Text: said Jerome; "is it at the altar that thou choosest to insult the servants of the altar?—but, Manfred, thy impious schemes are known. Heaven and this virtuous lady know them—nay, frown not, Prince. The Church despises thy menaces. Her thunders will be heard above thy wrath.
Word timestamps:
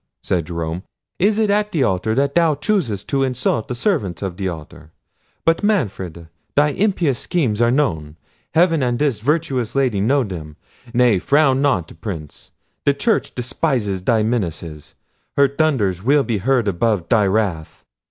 said 0.23 0.47
Jerome; 0.47 0.81
"is 1.19 1.37
it 1.37 1.51
at 1.51 1.71
the 1.71 1.83
altar 1.83 2.15
that 2.15 2.33
thou 2.33 2.55
choosest 2.55 3.07
to 3.09 3.21
insult 3.21 3.67
the 3.67 3.75
servants 3.75 4.23
of 4.23 4.35
the 4.35 4.47
altar?—but, 4.49 5.61
Manfred, 5.61 6.27
thy 6.55 6.69
impious 6.69 7.19
schemes 7.19 7.61
are 7.61 7.69
known. 7.69 8.15
Heaven 8.55 8.81
and 8.81 8.97
this 8.97 9.19
virtuous 9.19 9.75
lady 9.75 10.01
know 10.01 10.23
them—nay, 10.23 11.19
frown 11.19 11.61
not, 11.61 11.91
Prince. 12.01 12.51
The 12.83 12.95
Church 12.95 13.35
despises 13.35 14.01
thy 14.01 14.23
menaces. 14.23 14.95
Her 15.37 15.47
thunders 15.47 16.01
will 16.01 16.23
be 16.23 16.39
heard 16.39 16.67
above 16.67 17.07
thy 17.07 17.27
wrath. 17.27 17.85